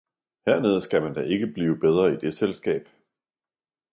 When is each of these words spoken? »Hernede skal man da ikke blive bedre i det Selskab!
»Hernede 0.47 0.81
skal 0.81 1.01
man 1.01 1.13
da 1.13 1.21
ikke 1.21 1.47
blive 1.47 1.79
bedre 1.79 2.13
i 2.13 2.17
det 2.17 2.33
Selskab! 2.33 2.87